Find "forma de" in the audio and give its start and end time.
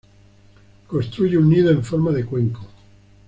1.83-2.25